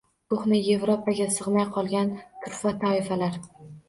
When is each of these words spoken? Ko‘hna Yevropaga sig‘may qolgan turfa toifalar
Ko‘hna 0.33 0.59
Yevropaga 0.67 1.27
sig‘may 1.35 1.65
qolgan 1.75 2.09
turfa 2.47 2.73
toifalar 2.85 3.39